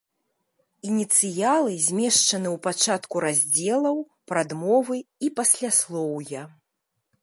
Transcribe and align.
Ініцыялы 0.91 1.75
змешчаны 1.89 2.47
ў 2.53 2.55
пачатку 2.69 3.15
раздзелаў, 3.27 3.97
прадмовы 4.33 4.95
і 5.27 5.35
пасляслоўя. 5.41 6.41